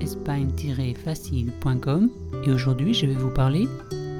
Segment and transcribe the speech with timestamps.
[0.00, 2.10] espagne-facile.com
[2.44, 3.68] et aujourd'hui je vais vous parler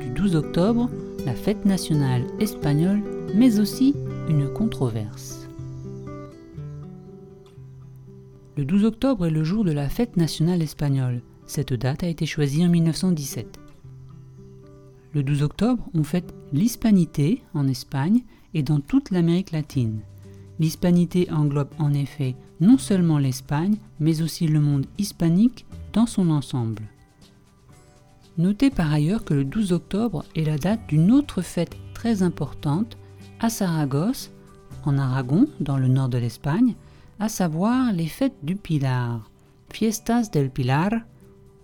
[0.01, 0.89] du 12 octobre,
[1.25, 3.03] la fête nationale espagnole,
[3.35, 3.95] mais aussi
[4.29, 5.49] une controverse.
[8.57, 11.23] Le 12 octobre est le jour de la fête nationale espagnole.
[11.47, 13.59] Cette date a été choisie en 1917.
[15.13, 18.23] Le 12 octobre, on fête l'hispanité en Espagne
[18.55, 20.01] et dans toute l'Amérique latine.
[20.61, 26.83] L'hispanité englobe en effet non seulement l'Espagne, mais aussi le monde hispanique dans son ensemble.
[28.37, 32.99] Notez par ailleurs que le 12 octobre est la date d'une autre fête très importante
[33.41, 34.33] à Saragosse,
[34.85, 36.75] en Aragon, dans le nord de l'Espagne,
[37.21, 39.31] à savoir les fêtes du Pilar,
[39.71, 40.91] Fiestas del Pilar,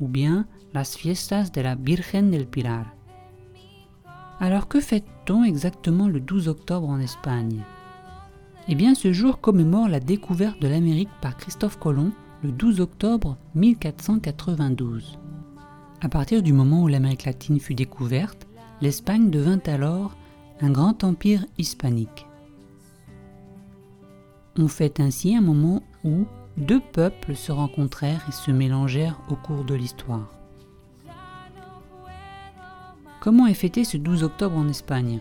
[0.01, 2.87] ou bien las Fiestas de la Virgen del Pilar.
[4.39, 7.63] Alors que fête-t-on exactement le 12 octobre en Espagne?
[8.73, 12.13] Eh bien ce jour commémore la découverte de l'Amérique par Christophe Colomb
[12.45, 15.19] le 12 octobre 1492.
[16.01, 18.47] À partir du moment où l'Amérique latine fut découverte,
[18.81, 20.17] l'Espagne devint alors
[20.61, 22.27] un grand empire hispanique.
[24.57, 26.25] On fait ainsi un moment où
[26.57, 30.31] deux peuples se rencontrèrent et se mélangèrent au cours de l'histoire.
[33.21, 35.19] Comment est fêté ce 12 octobre en Espagne?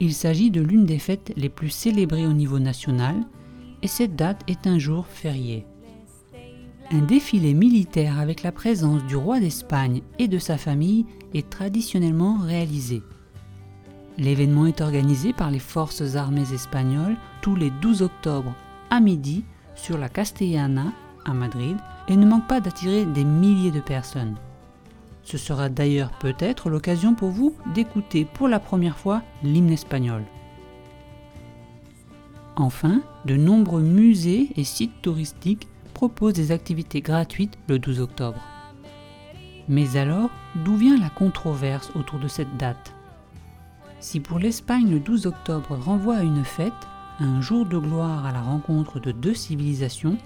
[0.00, 3.16] Il s'agit de l'une des fêtes les plus célébrées au niveau national
[3.82, 5.66] et cette date est un jour férié.
[6.90, 12.38] Un défilé militaire avec la présence du roi d'Espagne et de sa famille est traditionnellement
[12.38, 13.02] réalisé.
[14.16, 18.54] L'événement est organisé par les forces armées espagnoles tous les 12 octobre
[18.90, 20.92] à midi sur la Castellana
[21.24, 21.76] à Madrid
[22.08, 24.36] et ne manque pas d'attirer des milliers de personnes.
[25.28, 30.24] Ce sera d'ailleurs peut-être l'occasion pour vous d'écouter pour la première fois l'hymne espagnol.
[32.56, 38.40] Enfin, de nombreux musées et sites touristiques proposent des activités gratuites le 12 octobre.
[39.68, 40.30] Mais alors,
[40.64, 42.94] d'où vient la controverse autour de cette date?
[44.00, 46.72] Si pour l'Espagne le 12 octobre renvoie à une fête,
[47.20, 50.16] un jour de gloire à la rencontre de deux civilisations,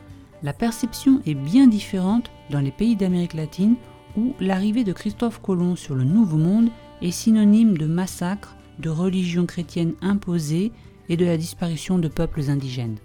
[0.44, 3.74] la perception est bien différente dans les pays d'Amérique latine
[4.16, 6.68] où l'arrivée de Christophe Colomb sur le Nouveau Monde
[7.00, 10.72] est synonyme de massacre, de religion chrétienne imposée
[11.08, 12.98] et de la disparition de peuples indigènes.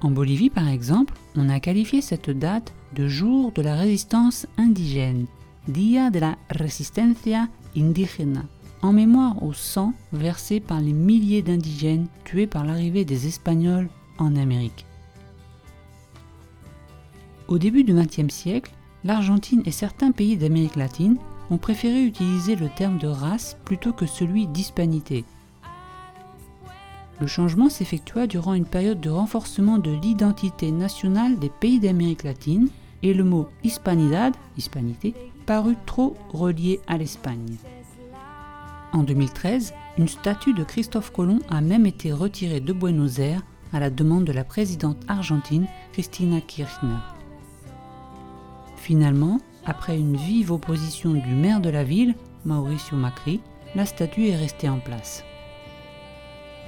[0.00, 5.26] En Bolivie, par exemple, on a qualifié cette date de jour de la résistance indigène,
[5.66, 8.44] Dia de la Resistencia Indígena,
[8.80, 14.36] en mémoire au sang versé par les milliers d'indigènes tués par l'arrivée des Espagnols en
[14.36, 14.86] Amérique.
[17.48, 18.72] Au début du XXe siècle,
[19.04, 21.16] l'Argentine et certains pays d'Amérique latine
[21.50, 25.24] ont préféré utiliser le terme de race plutôt que celui d'hispanité.
[27.20, 32.68] Le changement s'effectua durant une période de renforcement de l'identité nationale des pays d'Amérique latine
[33.02, 35.14] et le mot hispanidad, hispanité,
[35.46, 37.56] parut trop relié à l'Espagne.
[38.92, 43.42] En 2013, une statue de Christophe Colomb a même été retirée de Buenos Aires
[43.72, 47.17] à la demande de la présidente argentine Cristina Kirchner.
[48.88, 52.14] Finalement, après une vive opposition du maire de la ville,
[52.46, 53.42] Mauricio Macri,
[53.74, 55.24] la statue est restée en place.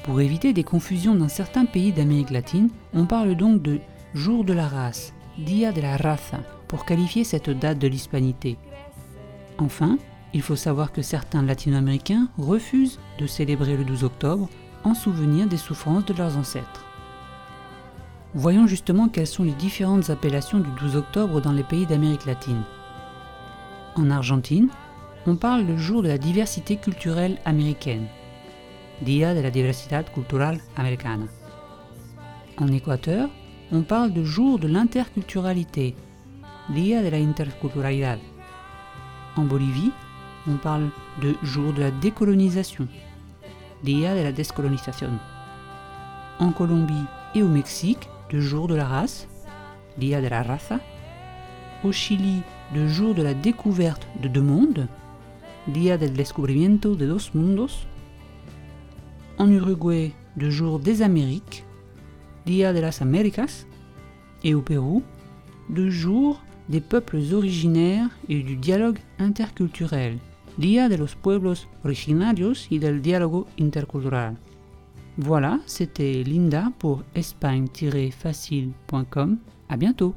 [0.03, 3.81] Pour éviter des confusions dans certains pays d'Amérique latine, on parle donc de
[4.13, 8.59] jour de la race, Dia de la Raza, pour qualifier cette date de l'hispanité.
[9.57, 9.97] Enfin,
[10.35, 14.51] il faut savoir que certains latino-américains refusent de célébrer le 12 octobre
[14.85, 16.85] en souvenir des souffrances de leurs ancêtres.
[18.35, 22.63] Voyons justement quelles sont les différentes appellations du 12 octobre dans les pays d'Amérique latine.
[23.97, 24.69] En Argentine,
[25.27, 28.07] on parle le jour de la diversité culturelle américaine,
[29.03, 31.25] Dia de la Diversidad Cultural Americana.
[32.57, 33.29] En Équateur,
[33.73, 35.97] on parle de jour de l'interculturalité,
[36.69, 38.21] Dia de la Interculturalidad.
[39.35, 39.91] En Bolivie,
[40.47, 40.91] on parle
[41.21, 42.87] de jour de la décolonisation,
[43.83, 45.19] Dia de la Descolonización.
[46.39, 49.29] En Colombie et au Mexique, de jour de la race,
[49.99, 50.81] Dia de la Raza.
[51.83, 52.43] Au Chili,
[52.75, 54.87] de jour de la découverte de deux mondes,
[55.67, 57.87] Dia del Descubrimiento de dos Mundos.
[59.39, 61.65] En Uruguay, de jour des Amériques,
[62.47, 63.67] Dia de las Américas.
[64.45, 65.03] Et au Pérou,
[65.69, 70.19] de jour des peuples originaires et du dialogue interculturel,
[70.57, 74.37] Dia de los Pueblos Originarios y del Diálogo Intercultural.
[75.19, 79.39] Voilà, c'était Linda pour espagne-facile.com.
[79.69, 80.15] À bientôt!